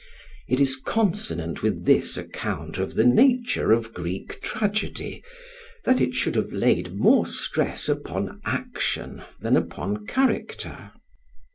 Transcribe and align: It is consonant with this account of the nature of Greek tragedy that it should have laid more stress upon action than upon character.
It 0.47 0.59
is 0.59 0.77
consonant 0.77 1.61
with 1.61 1.85
this 1.85 2.17
account 2.17 2.79
of 2.79 2.95
the 2.95 3.03
nature 3.03 3.71
of 3.71 3.93
Greek 3.93 4.41
tragedy 4.41 5.23
that 5.85 6.01
it 6.01 6.15
should 6.15 6.33
have 6.33 6.51
laid 6.51 6.95
more 6.95 7.27
stress 7.27 7.87
upon 7.87 8.41
action 8.43 9.21
than 9.41 9.55
upon 9.55 10.07
character. 10.07 10.91